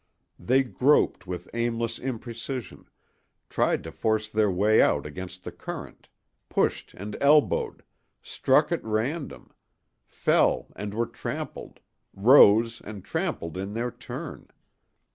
They 0.39 0.63
groped 0.63 1.27
with 1.27 1.47
aimless 1.53 1.99
imprecision, 1.99 2.85
tried 3.49 3.83
to 3.83 3.91
force 3.91 4.29
their 4.29 4.49
way 4.49 4.81
out 4.81 5.05
against 5.05 5.43
the 5.43 5.51
current, 5.51 6.09
pushed 6.49 6.95
and 6.95 7.15
elbowed, 7.21 7.83
struck 8.23 8.71
at 8.71 8.83
random, 8.83 9.51
fell 10.07 10.69
and 10.75 10.95
were 10.95 11.05
trampled, 11.05 11.81
rose 12.15 12.81
and 12.83 13.05
trampled 13.05 13.57
in 13.57 13.75
their 13.75 13.91
turn. 13.91 14.47